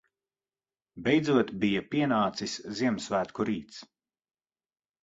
[1.09, 3.89] Beidzot bija pienācis Ziemassvētku rīts.